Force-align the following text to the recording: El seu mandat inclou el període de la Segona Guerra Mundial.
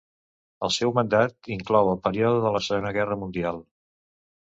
El 0.67 0.73
seu 0.77 0.93
mandat 0.95 1.51
inclou 1.57 1.91
el 1.93 2.01
període 2.09 2.43
de 2.49 2.57
la 2.59 2.65
Segona 2.71 2.97
Guerra 3.01 3.23
Mundial. 3.27 3.65